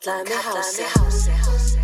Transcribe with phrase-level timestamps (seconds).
[0.00, 1.81] Kallaði mig hási Góða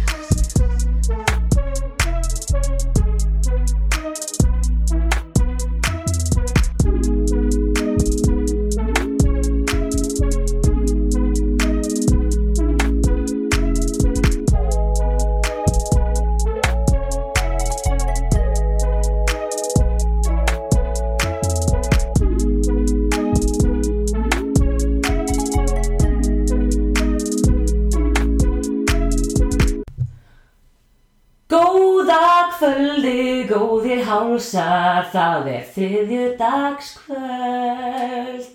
[32.59, 38.47] kvöldi, góðir hálsar, það er þriðjudagskvöld.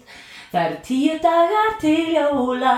[0.54, 2.74] Það eru tíu dagar til jóla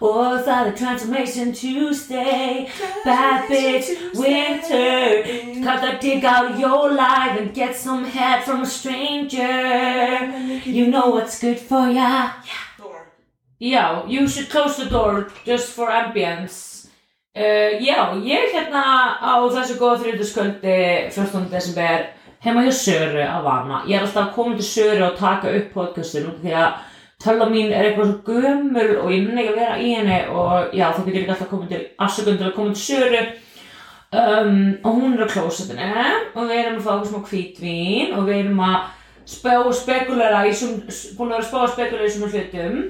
[0.00, 2.68] og það er Transformation Tuesday.
[3.04, 5.22] Bad bitch, winter,
[5.62, 10.32] cut the dick out your life and get some head from a stranger.
[10.64, 12.30] You know what's good for ya.
[13.60, 16.67] Já, you should close the door just for ambience.
[17.38, 18.80] Uh, já, ég hérna
[19.22, 20.78] á þessu góða þrjóðuskvöldi
[21.14, 21.44] 14.
[21.52, 22.08] desember
[22.42, 23.76] heima hjá Söru að vana.
[23.86, 26.80] Ég er alltaf koma til Söru og taka upp podcastin út af því að
[27.22, 30.74] tölla mín er eitthvað svo gömul og ég nenni ekki að vera í henni og
[30.74, 35.14] já, þá getur ég alltaf koma til afsökundur að koma til Söru um, og hún
[35.14, 35.92] er á klósetinu
[36.34, 38.78] og við erum að fá okkur smá hvítvín og við erum að
[39.30, 40.82] spá og spekulera í svon,
[41.14, 42.82] búin að vera að spá og spekulera í svona hlutum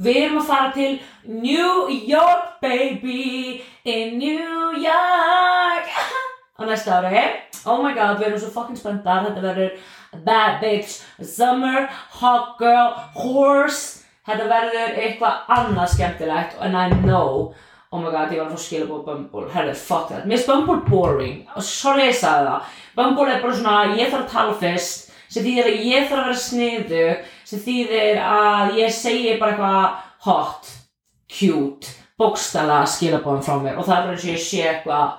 [0.00, 0.92] Við erum að fara til
[1.28, 5.90] New York baby in New York.
[6.58, 7.24] Á næsta ári
[7.68, 9.26] Oh my god, við erum svo fucking spenntar.
[9.26, 11.90] Þetta verður bad bitch summer,
[12.20, 14.06] hot girl, horse.
[14.24, 17.52] Þetta verður eitthvað annað skemmtilegt and I know.
[17.92, 19.48] Oh my god, ég var að fá skilja búið Bumble.
[19.52, 21.42] Herðu, fuck that, mér finnst Bumble boring.
[21.60, 22.72] Sorry ég sagði það.
[22.96, 25.08] Bumble er bara svona, ég þarf að tala fyrst.
[25.30, 27.04] Sem þýðir að ég þarf að vera sniðu
[27.50, 29.88] sem þýðir að ég segi bara eitthvað
[30.26, 30.70] hot,
[31.30, 33.78] cute bókstala skilabóðum frá mér.
[33.80, 35.18] Og það er eins og ég sé eitthvað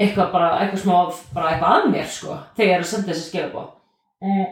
[0.00, 0.96] eitthvað bara, eitthvað smá
[1.34, 3.68] bara eitthvað að mér sko, þegar ég er að senda þessi skilabóð
[4.24, 4.48] mm.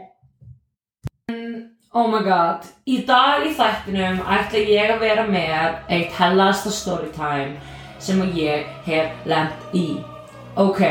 [1.96, 7.56] Oh my god í dag í þættinum ætla ég að vera með eitt hellasta storytime
[7.98, 9.98] sem ég hef lent í.
[10.58, 10.82] Ok,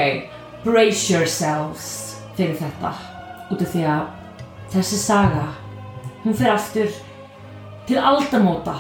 [0.66, 2.92] brace yourselves fyrir þetta.
[3.54, 4.04] Út af því að
[4.74, 5.46] þessi saga
[6.28, 6.92] hún fer aftur
[7.88, 8.76] til aldamóta.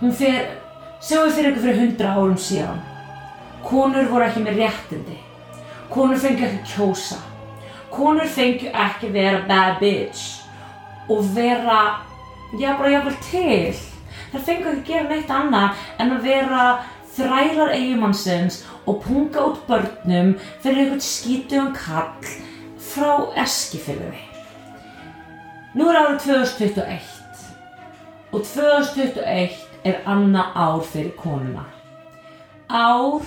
[0.00, 0.58] Hún fer
[1.00, 2.82] sjáum við fyrir ykkur fyrir hundra árum síðan.
[3.64, 5.16] Konur voru ekki með réttindi.
[5.92, 7.20] Konur fengi ekki kjósa.
[7.90, 10.44] Konur fengi ekki vera bad bitch
[11.08, 11.80] og vera
[12.60, 13.74] já bara jáfnvel til.
[14.32, 16.64] Þær fengi ekki gera neitt annað en að vera
[17.16, 22.34] þrælar eigimannsins og punga út börnum fyrir einhvern skítuðan kall
[22.90, 24.29] frá Eskifirði.
[25.70, 27.42] Nú er árið 2021
[28.34, 31.62] og 2021 er annað ár fyrir konuna.
[32.66, 33.22] Ár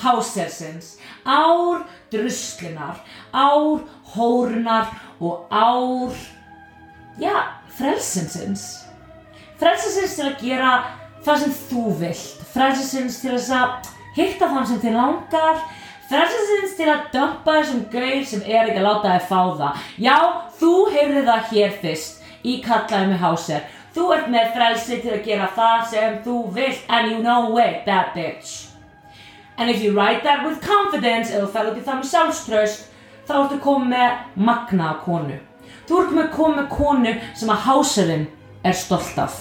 [0.00, 0.96] háselsins,
[1.28, 3.02] ár druslinar,
[3.32, 3.84] ár
[4.14, 4.88] hórunar
[5.20, 6.16] og ár,
[7.20, 7.36] já,
[7.76, 8.86] frelsinsins.
[9.60, 10.72] Frelsinsins til að gera
[11.26, 15.60] það sem þú vilt, frelsinsins til að hitta þann sem þið langar,
[16.08, 19.80] Frelsasins til að dömpa þessum gauð sem er ekki að láta þið fá það.
[20.00, 20.16] Já,
[20.56, 23.66] þú heyrði það hér fyrst í kallaði með háser.
[23.92, 27.84] Þú ert með frelsi til að gera það sem þú vilt and you know it,
[27.84, 28.70] that bitch.
[29.58, 32.88] And if you write that with confidence, eða þú fæl út í það með sjálfströst,
[33.28, 35.38] þá ertu komið með magnaða konu.
[35.88, 38.26] Þú ert með komið konu sem að háserinn
[38.64, 39.36] er stolt af.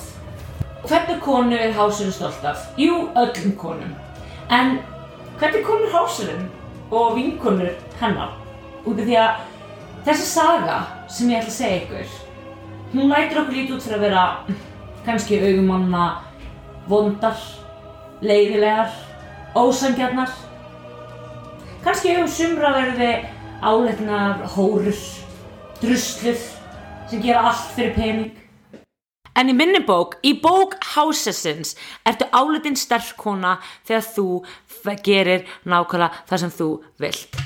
[0.84, 2.68] Hvernig konu er háserinn stolt af?
[2.76, 3.96] Jú, öllum konum.
[4.52, 4.80] En
[5.40, 6.48] hvernig konur háserinn
[6.92, 8.36] og vinkonur hennar
[8.86, 9.44] út af því að
[10.08, 10.78] þessi saga
[11.12, 12.16] sem ég ætla að segja ykkur
[12.94, 14.26] hún lætur okkur lítið út fyrir að vera
[15.08, 16.06] kannski augumanna
[16.88, 17.40] vondar,
[18.24, 18.94] leiðilegar
[19.56, 20.32] ósangjarnar
[21.84, 23.12] kannski augum sumra verði
[23.62, 25.04] áleitnar hórur
[25.82, 26.44] drusluð
[27.10, 28.47] sem gera allt fyrir pening
[29.38, 31.76] En í minni bók, í bók Hásesins,
[32.08, 34.28] ertu álitin sterkona þegar þú
[35.06, 36.70] gerir nákvæmlega það sem þú
[37.04, 37.38] vilt.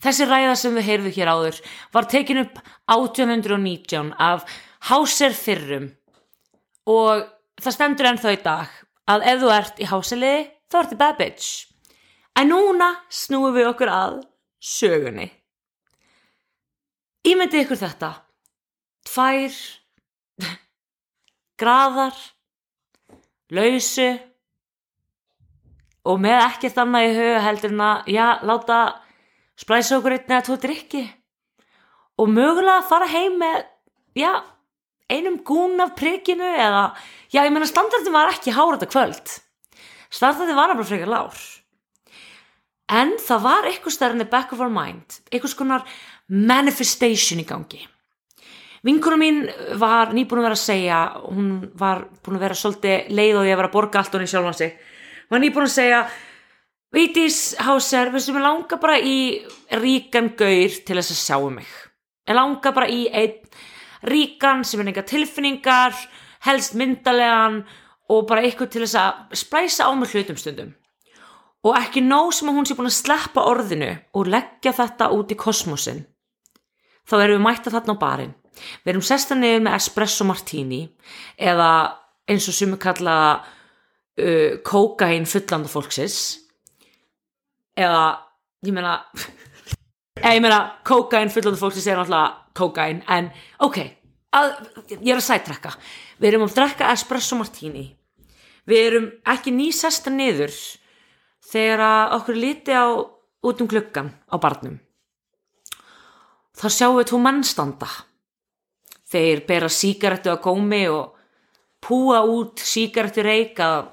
[0.00, 1.62] Þessi ræða sem við heyrðum hér áður
[1.92, 4.44] var tekin upp 1819 af
[4.88, 5.90] Háser fyrrum
[6.88, 7.26] og
[7.60, 8.78] það stendur ennþá í dag
[9.12, 11.50] að ef þú ert í háseliði þá ertu bad bitch.
[12.38, 14.16] En núna snúum við okkur að
[14.60, 15.28] sögunni.
[17.28, 18.10] Ímyndið ykkur þetta.
[19.10, 19.58] Tvær
[21.60, 22.16] graðar,
[23.52, 24.10] lausu
[26.08, 28.78] og með ekkert annað í huga heldur en að, já, láta
[29.60, 31.04] splæsa okkur einn eða tvo drikki
[32.20, 33.62] og mögulega fara heim með,
[34.18, 34.32] já,
[35.10, 36.90] einum gún af prikinu eða,
[37.32, 39.38] já, ég menna standardin var ekki hára þetta kvöld.
[40.10, 41.40] startaði var bara frekar lár.
[42.90, 45.86] En það var eitthvað stærn in the back of our mind eitthvað skonar
[46.26, 47.84] manifestation í gangi
[48.86, 49.42] vinkunum mín
[49.80, 53.60] var nýbúin að vera að segja hún var búin að vera svolítið leið og ég
[53.60, 54.76] vera að borga allt honni sjálfan sig
[55.30, 56.02] var nýbúin að segja
[56.90, 59.44] Vítís Háser, veistu, mér langar bara í
[59.78, 61.68] ríkan gaur til þess að sjáu mig.
[62.26, 63.36] Ég langar bara í einn
[64.10, 65.94] ríkan sem er enga tilfinningar,
[66.48, 67.60] helst myndalegan
[68.10, 70.74] og bara eitthvað til þess að splæsa á mig hlutum stundum.
[71.62, 75.30] Og ekki nóg sem að hún sé búin að sleppa orðinu og leggja þetta út
[75.30, 76.02] í kosmosin.
[77.06, 78.34] Þá erum við mætta þarna á barinn.
[78.84, 80.82] Við erum sesta niður með espresso martini
[81.38, 81.70] eða
[82.30, 86.18] eins og sem við kalla uh, kókain fullanda fólksins.
[87.78, 88.02] Eða
[88.66, 88.98] ég meina
[90.22, 93.30] eða ég meina kókain fullandi fólk sem segir náttúrulega kókain en
[93.62, 93.78] ok,
[94.36, 94.52] að,
[94.98, 95.72] ég er að sætrekka
[96.20, 97.88] við erum að drekka espresso martini.
[98.68, 100.52] Við erum ekki nýsesta niður
[101.50, 102.86] þegar að okkur líti á
[103.40, 104.76] út um klukkan á barnum.
[106.60, 107.88] Þá sjáum við tvo mennstanda
[109.10, 111.16] þeir bera síkaretu að gómi og
[111.84, 113.88] púa út síkaretu reik að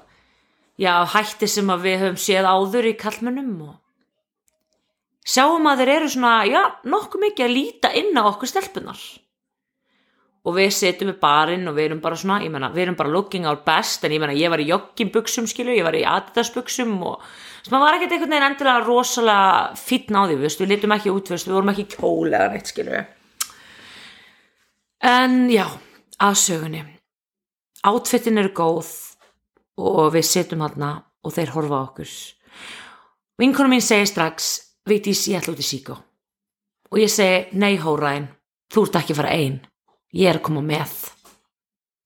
[0.78, 3.76] já, hætti sem að við höfum séð áður í kallmönnum og
[5.28, 9.02] sjáum að þeir eru svona, já, nokkuð mikið að líta inn á okkur stelpunar
[10.48, 13.12] og við setjum við barinn og við erum bara svona, ég menna, við erum bara
[13.12, 16.94] looking our best en ég menna, ég var í joggingbuksum skilu, ég var í adidasbuksum
[17.02, 20.96] og þess að maður var ekkert einhvern veginn endilega rosalega fítn á því, við litum
[20.96, 23.02] ekki út, við vorum ekki kjólega neitt skilu
[25.02, 25.66] en já,
[26.18, 26.84] að sögunni
[27.86, 28.88] átfittin eru góð
[29.78, 32.14] og við setjum hana og þeir horfa okkur
[33.38, 34.56] vinkunum mín segir strax
[34.88, 35.98] Vigdís, ég ætla út í síkó.
[36.88, 38.30] Og ég segi, nei hóraðin,
[38.72, 39.58] þú ert ekki að fara einn,
[40.16, 40.94] ég er að koma með.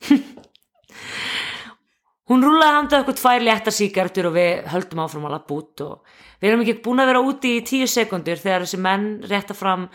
[2.30, 6.18] Hún rúlaði handað okkur tvær léttar síkartur og við höldum áfram að lappa út og
[6.40, 9.88] við erum ekki búin að vera úti í tíu sekundur þegar þessi menn rétta fram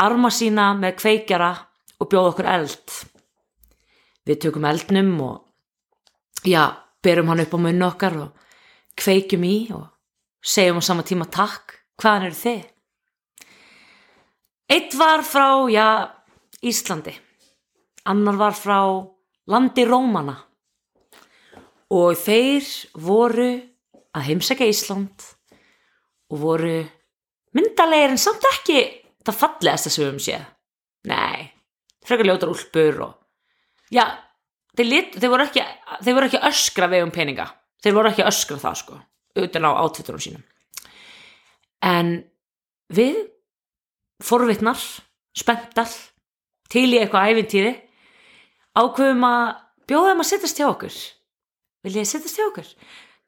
[0.00, 1.50] arma sína með kveikjara
[2.00, 2.96] og bjóða okkur eld.
[4.26, 8.46] Við tökum eldnum og já, berum hann upp á munnu okkar og
[9.00, 9.86] kveikjum í og
[10.42, 12.60] segjum á sama tíma takk hvaðan eru þið?
[14.70, 15.88] Eitt var frá, já,
[16.62, 17.12] Íslandi.
[18.06, 18.78] Annar var frá
[19.50, 20.36] landi Rómana.
[21.90, 22.68] Og þeir
[23.02, 23.50] voru
[24.14, 25.26] að heimsækja Ísland
[26.30, 26.76] og voru
[27.56, 28.78] myndalegir en samt ekki
[29.26, 30.44] það fallegast að sögum séð.
[31.10, 31.49] Nei,
[32.06, 33.16] frekar ljótar úlpur og...
[33.90, 34.04] Já,
[34.76, 35.64] þeir, lit, þeir, voru ekki,
[36.04, 37.46] þeir voru ekki öskra við um peninga.
[37.82, 38.98] Þeir voru ekki öskra það, sko,
[39.42, 40.44] utan á átfittunum sínum.
[41.86, 42.12] En
[42.92, 43.18] við
[44.24, 44.80] forvitnar,
[45.36, 45.90] spenntar
[46.70, 47.72] til í eitthvað æfintýri
[48.78, 49.46] ákveðum að
[49.90, 50.98] bjóða þeim að sittast hjá okkur.
[51.80, 52.68] Vil ég sittast hjá okkur?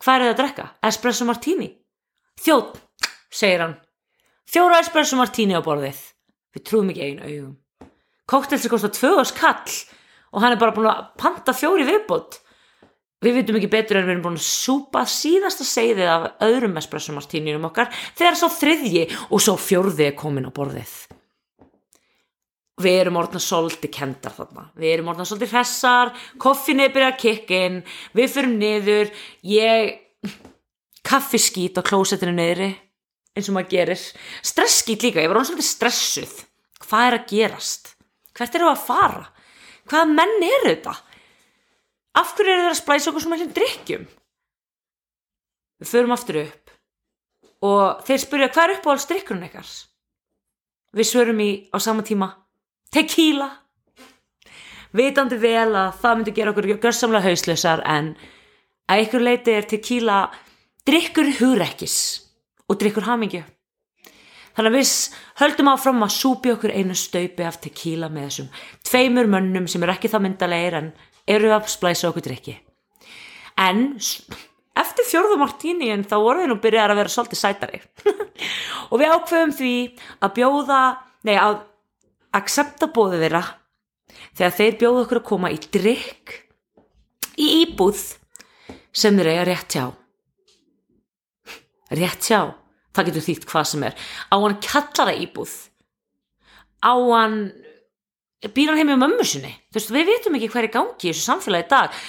[0.02, 0.68] Hvað er það að drekka?
[0.84, 1.70] Espresso Martini?
[2.42, 2.78] Þjótt,
[3.32, 3.74] segir hann.
[4.52, 6.00] Fjóra Espresso Martini á borðið.
[6.52, 7.61] Við trúum ekki einu augum
[8.32, 9.76] koktel sem kostar tvöða skall
[10.32, 12.42] og hann er bara búin að panta fjóri viðbót
[13.22, 17.14] Við vitum ekki betur en við erum búin að súpa síðasta segðið af öðrum espresso
[17.14, 20.94] martíninum okkar þegar svo þriðji og svo fjórði er komin á borðið.
[22.82, 24.64] Við erum orðna svolítið kendar þarna.
[24.74, 26.10] Við erum orðna svolítið hressar,
[26.42, 27.78] koffinni byrjað að kikkin,
[28.16, 29.12] við fyrum niður,
[29.46, 30.32] ég
[31.06, 32.72] kaffiskít á klósettinu niðri
[33.36, 34.06] eins og maður gerir.
[34.42, 36.34] Stresskít líka, ég var orðna svolítið stressuð.
[36.88, 37.91] Hvað er að gerast?
[38.36, 39.24] Hvert eru að fara?
[39.90, 40.94] Hvaða menn eru þetta?
[42.18, 44.04] af hverju eru þeir að splæsa okkur svona hljum drikkjum
[45.82, 46.74] við förum aftur upp
[47.68, 49.72] og þeir spyrja hvað er uppáhalds drikkurinn ekkars
[50.96, 52.28] við svörum í á sama tíma
[52.92, 53.48] tequila
[54.92, 58.12] vitandi vel að það myndi gera okkur görsamlega hauslösar en
[58.92, 60.18] að ykkur leiti er tequila
[60.88, 61.96] drikkur hugrekkis
[62.68, 63.44] og drikkur hamingju
[64.56, 64.92] þannig að við
[65.42, 68.52] höldum áfram að súpi okkur einu staupi af tequila með þessum
[68.88, 70.92] tveimur mönnum sem er ekki það myndalegir en
[71.32, 72.58] eru að splæsa okkur drikki
[73.60, 73.86] en
[74.78, 77.80] eftir fjörðum martíni en þá voru þau nú byrjar að vera svolítið sætari.
[78.90, 79.74] Og við ákveðum því
[80.22, 80.80] að bjóða
[81.28, 81.58] nei að
[82.36, 83.42] accepta bóðið þeirra
[84.32, 86.36] þegar þeir bjóðu okkur að koma í drikk
[87.36, 88.00] í íbúð
[88.92, 89.86] sem þeir eiga rétt hjá.
[91.92, 92.40] Rétt hjá
[92.92, 93.98] það getur þýtt hvað sem er.
[94.32, 95.54] Á hann kallara íbúð.
[96.82, 97.38] Á hann
[98.52, 99.52] býr hann heim með mömmu sinni?
[99.70, 102.02] Þú veist, við vitum ekki hver er gangi í þessu samfélagi í dag.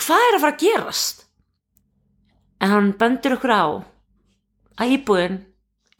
[0.00, 1.24] Hvað er að fara að gerast?
[2.60, 3.64] En hann bendur okkur á
[4.80, 5.40] að íbúðin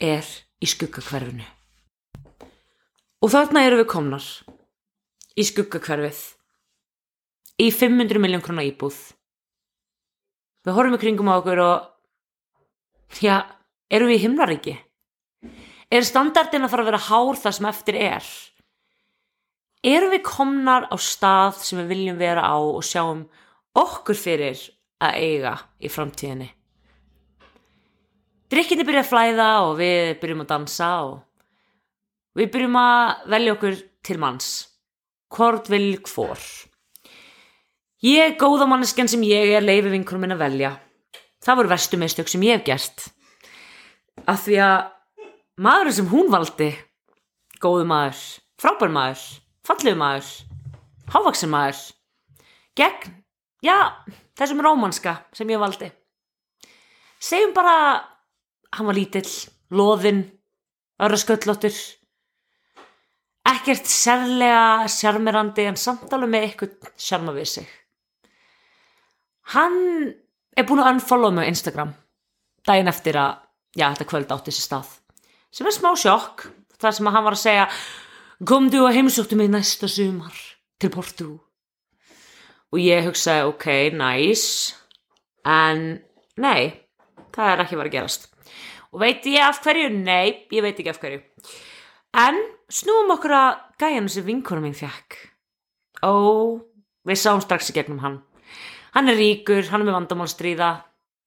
[0.00, 0.26] er
[0.60, 1.46] í skuggakverfinu
[3.20, 4.26] og þarna eru við komnar
[5.36, 6.20] í skuggakverfið
[7.60, 8.96] í 500 miljón krónar íbúð.
[10.64, 13.44] Við horfum í kringum á okkur og já,
[13.90, 14.76] erum við í himnaríki?
[15.90, 18.30] Er standardin að fara að vera hár það sem eftir er?
[19.90, 23.24] Erum við komnar á stað sem við viljum vera á og sjáum
[23.74, 24.60] okkur fyrir
[25.02, 26.50] að eiga í framtíðinni?
[28.50, 31.14] Drikkinni byrja að flæða og við byrjum að dansa og
[32.38, 34.50] við byrjum að velja okkur til manns
[35.30, 36.42] hvort vil hvor.
[38.02, 40.70] Ég, góða manneskjan sem ég er leifi vinkunum minn að velja.
[41.40, 43.10] Það voru verstu mistök sem ég hef gert
[44.26, 44.78] af því að
[45.60, 46.70] maðurinn sem hún valdi
[47.60, 48.20] góðu maður,
[48.60, 49.24] frábær maður
[49.66, 50.30] fallegu maður
[51.10, 51.80] hávaksin maður
[52.78, 53.16] gegn,
[53.64, 53.76] já,
[54.38, 55.90] þessum rómanska sem ég valdi.
[57.20, 57.74] Segjum bara
[58.72, 59.28] hann var lítill,
[59.74, 60.22] loðinn
[61.00, 61.74] öra sköllóttur
[63.50, 67.68] ekkert sérlega sjarmirandi en samtala með eitthvað sjarma við sig.
[69.54, 69.78] Hann
[70.56, 71.94] er búin að unfollow mig á Instagram
[72.66, 73.38] daginn eftir að
[73.76, 74.96] já, þetta kvöld átti sér stað.
[75.50, 76.48] Sem er smá sjokk
[76.80, 77.68] þar sem að hann var að segja
[78.46, 80.36] komdu og heimsóttu mig næsta sumar
[80.80, 81.30] til Portu
[82.70, 83.66] og ég hugsaði ok,
[83.98, 84.76] nice.
[85.44, 85.98] En
[86.40, 86.86] nei
[87.34, 88.28] það er ekki verið að gerast.
[88.90, 89.90] Og veit ég af hverju?
[89.94, 91.20] Nei, ég veit ekki af hverju.
[92.18, 92.38] En
[92.70, 93.50] snúum okkur að
[93.82, 95.18] gæjan sem vinkunum mín fekk
[96.06, 96.64] og
[97.06, 98.18] við sáum strax í gegnum hann.
[98.94, 100.70] Hann er ríkur, hann er með vandamálstríða.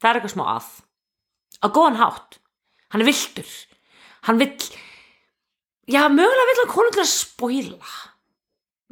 [0.01, 0.71] Það er eitthvað smá að
[1.63, 2.39] á góðan hátt,
[2.91, 3.51] hann er viltur
[4.27, 4.59] hann vill
[5.87, 7.93] já, mögulega vill hann að spóila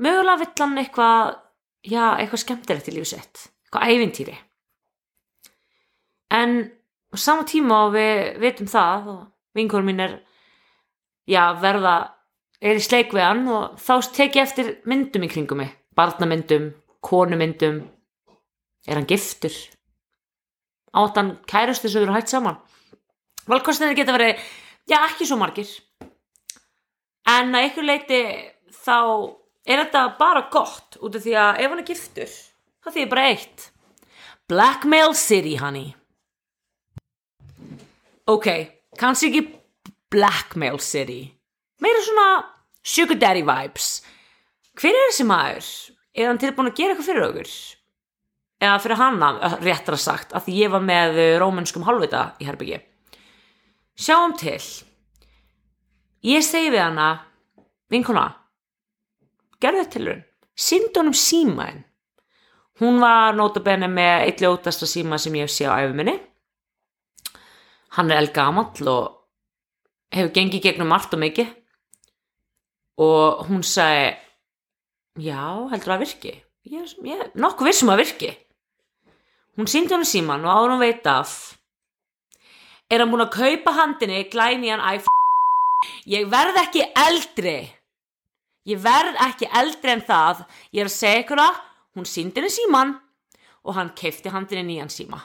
[0.01, 1.39] mögulega vill hann eitthvað
[1.85, 3.45] já, eitthvað skemmtilegt í lífu sitt.
[3.65, 4.37] Eitthvað ævintýri.
[6.31, 6.57] En
[7.11, 9.21] á sama tíma og við vitum það og
[9.57, 10.17] vinkunum mín er
[11.29, 11.95] já, verða
[12.61, 15.73] er í sleik við hann og þá tek ég eftir myndum í kringum mig.
[15.97, 16.71] Barnamyndum,
[17.03, 17.81] konumyndum.
[18.87, 19.53] Er hann giftur
[20.98, 22.57] átt hann kærustu sem eru hægt saman.
[23.50, 24.41] Valkostinni geta verið
[24.89, 25.69] já ekki svo margir.
[27.27, 28.21] En að ykkur leiti
[28.81, 28.98] þá
[29.67, 32.31] er þetta bara gott út af því að ef hann er giftur
[32.81, 33.67] þá þýðir bara eitt.
[34.51, 35.93] Blackmail City honey.
[38.27, 38.48] Ok,
[39.00, 39.45] kannski ekki
[40.12, 41.24] Blackmail City.
[41.81, 42.27] Meira svona
[42.83, 44.01] Sugar Daddy vibes.
[44.75, 45.71] Hver er þessi maður?
[46.15, 47.51] er hann tilbúin að gera eitthvað fyrir okkur?
[48.61, 49.31] Eða fyrir hana,
[49.63, 52.81] réttar að sagt að ég var með rómönskum halvvita í herbyggi
[54.01, 54.61] sjáum til.
[56.25, 57.07] Ég segi við hana
[57.91, 58.27] vinkona
[59.61, 60.25] gerðu þetta til hún
[60.61, 61.81] sínd honum símaðin
[62.81, 66.19] hún var nótabenni með eitt ljótasta síma sem ég sé á æfuminni
[67.97, 69.17] hann er elgamall og
[70.11, 71.51] hefur gengið gegnum allt og mikið.
[73.01, 74.11] Og hún sagði
[75.25, 75.41] já,
[75.71, 76.33] heldur það virki.
[76.71, 78.31] Ég, ég nokkuð vissum að virki
[79.58, 81.31] hún síndi hann síman og áður hún veit af
[82.91, 87.60] er hann búin að kaupa handinni glæni hann iPhone ég verð ekki eldri.
[88.70, 90.43] Ég verð ekki eldri en það.
[90.70, 91.62] Ég er að segja ykkur að
[91.98, 92.96] hún síndi henni síman
[93.65, 95.22] og hann keifti handinni nýjan síma.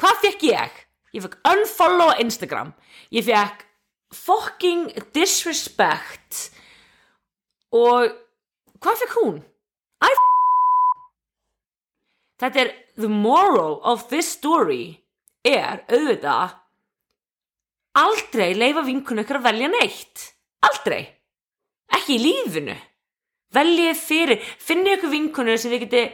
[0.00, 0.72] Hvað fekk ég?
[1.12, 2.72] ég fekk unfollow Instagram.
[3.12, 3.64] Ég fekk
[4.16, 6.50] fucking disrespect.
[7.72, 8.12] Og
[8.80, 9.40] hvað fekk hún?
[10.02, 10.30] iPhone
[12.42, 15.02] þetta er the moral of this story
[15.44, 16.58] er auðvitað
[17.98, 20.26] aldrei leifa vinkunu ykkur að velja neitt.
[20.62, 21.02] Aldrei.
[21.92, 22.76] Ekki í lífinu.
[23.52, 26.04] Veljið fyrir, finnið ykkur vinkunu sem þið geti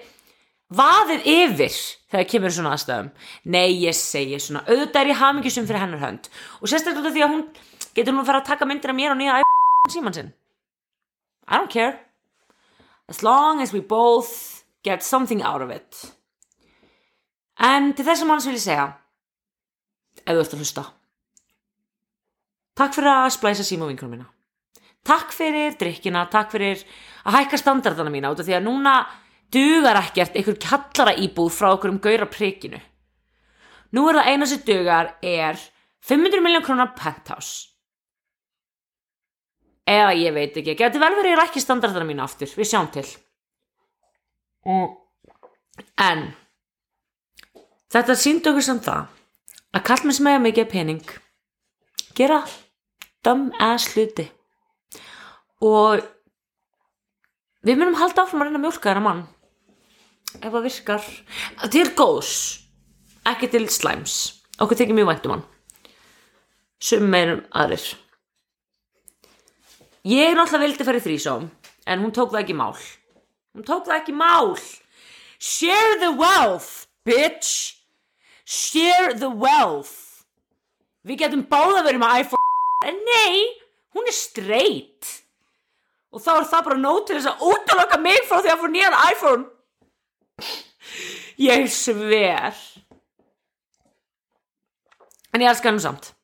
[0.74, 1.76] vaðið yfir
[2.10, 3.12] þegar kemur svona aðstæðum.
[3.54, 6.28] Nei ég segi svona, auðvitað er ég hamingisum fyrir hennar hönd.
[6.58, 7.46] Og sérstaklega því að hún
[7.94, 9.40] getur nú að fara að taka myndir af mér og nýja
[9.92, 10.34] síman sinn.
[11.48, 12.00] I don't care.
[13.08, 16.17] As long as we both get something out of it
[17.58, 18.86] En til þessum manns vil ég segja,
[20.22, 20.84] ef þú ert að hlusta,
[22.78, 24.28] takk fyrir að splæsa síma vinkunum mína.
[25.06, 26.84] Takk fyrir drikkina, takk fyrir
[27.26, 28.94] að hækka standardana mína út af því að núna
[29.54, 32.80] dugar ekkert einhver kallara íbúð frá okkur um gauðra prikinu.
[33.96, 35.60] Nú er það eina sem dugar er
[36.04, 37.72] 500 miljón krónar penthouse.
[39.88, 43.06] Eða ég veit ekki, getur vel verið að rækja standardana mína aftur, við sjáum til.
[45.96, 46.26] En
[47.88, 49.06] Þetta síndi okkur samt það
[49.72, 51.12] að kallmenn sem eiga mikið pening
[52.18, 52.42] gera
[53.24, 54.26] dumb ass hluti.
[55.64, 56.02] Og
[57.64, 59.22] við munum halda áfram að reyna mjölka þennan mann
[60.38, 61.06] ef það virkar.
[61.72, 62.34] Til góðs
[63.28, 64.18] ekki til slæms.
[64.60, 65.46] Okkur tekið mjög væntum hann.
[66.82, 67.86] Sem meirum aðrir.
[70.08, 71.48] Ég náttúrulega vildi fara í þrísóm
[71.88, 72.76] en hún tók það ekki mál.
[73.56, 74.54] Hún tók það ekki mál.
[75.38, 77.77] Share the wealth bitch
[78.48, 80.24] share the wealth.
[81.04, 82.46] Við getum báða verið með iPhone.
[82.88, 83.44] En nei,
[83.96, 85.12] hún er straight.
[86.14, 88.72] Og þá er það bara nót til þess að útloka mig frá því að fór
[88.72, 89.44] nýjan iPhone.
[91.38, 92.56] Ég sver.
[95.34, 96.14] En ég elska hann samt.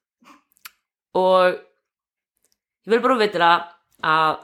[1.15, 3.53] Og ég vil bara vita
[4.01, 4.41] að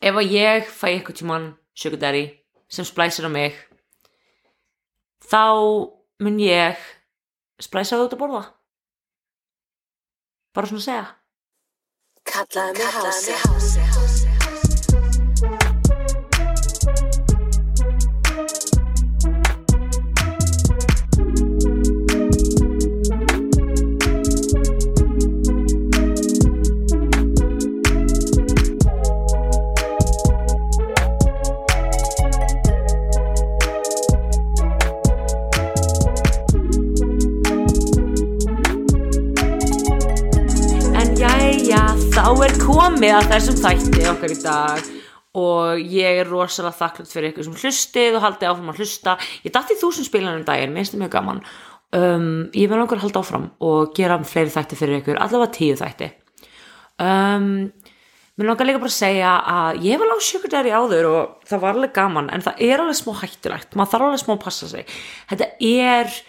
[0.00, 2.26] ef að ég fæ eitthvað tímann sugar daddy
[2.70, 3.56] sem splæsir á mig
[5.30, 5.44] þá
[6.20, 6.80] mun ég
[7.60, 8.42] splæsa það út að borða?
[10.54, 11.06] Bara svona að segja.
[12.30, 14.19] Kallaðu mig Hási.
[43.00, 44.88] Komið að þessum þætti okkar í dag
[45.40, 49.14] og ég er rosalega þakklátt fyrir ykkur sem hlustið og haldið áfram að hlusta.
[49.40, 51.40] Ég dætti þúsund spilanum daginn, minnst það mjög gaman.
[51.96, 55.78] Um, ég vil langar að halda áfram og gera fleiri þætti fyrir ykkur, allavega tíu
[55.80, 56.10] þætti.
[57.00, 57.48] Um,
[58.36, 61.80] mér langar líka bara að segja að ég var lág sjökurdæri áður og það var
[61.80, 65.00] alveg gaman en það er alveg smá hættulegt, maður þarf alveg smá að passa sig.
[65.32, 66.20] Þetta er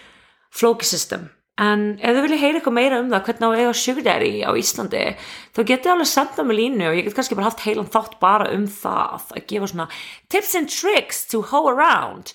[0.55, 1.27] flóki system
[1.59, 5.03] en ef þið viljið heyra eitthvað meira um það hvernig á eiga daddy á Íslandi
[5.51, 8.49] þá getið alveg senda mig línu og ég get kannski bara haft heilan þátt bara
[8.55, 9.87] um það að gefa svona
[10.29, 12.33] tips and tricks to hoe around.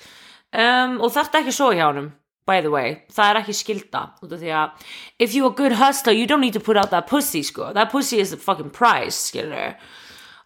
[0.52, 2.12] Um, og þetta ekki svo hjá honum
[2.46, 5.75] by the way, það er ekki skilda út af því að if you a good
[5.80, 7.73] hustler you don't need to put out that pussy sko.
[7.73, 9.75] That pussy is the fucking price skilur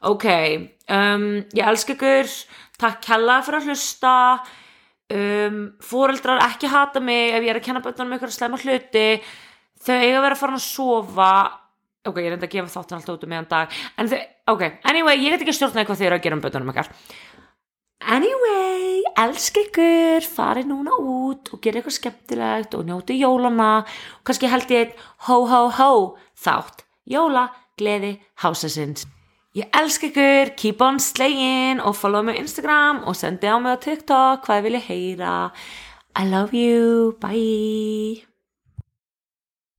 [0.00, 0.26] ok,
[0.88, 2.30] um, ég elska ykkur.
[2.80, 4.14] Takk kella fyrir að hlusta
[5.16, 9.06] um, fóreldrar ekki hata mig ef ég er að kenna bönnunum ykkur að slemma hluti.
[9.80, 11.32] Þau eiga að vera að fara að sofa.
[12.08, 13.80] Ok, ég er enda að gefa þáttan alltaf út um meðan dag.
[14.00, 14.20] En þau,
[14.54, 16.92] ok, anyway, ég get ekki stjórnaði hvað þau eru að gera um bönnunum ykkar
[18.08, 24.50] anyway, elska ykkur farið núna út og gera eitthvað skemmtilegt og njóti jólana og kannski
[24.50, 25.92] held ég einn ho ho ho
[26.40, 29.08] þátt, jóla, gleði hásasins
[29.58, 33.74] Ég elska ykkur, keep on slaying og follow mig á Instagram og sendi á mig
[33.74, 35.34] á TikTok hvað ég vilja heyra.
[36.14, 38.29] I love you, bye!